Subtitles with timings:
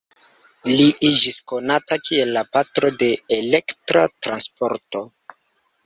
[0.79, 5.09] Li iĝis konata kiel la "Patro de Elektra Transporto".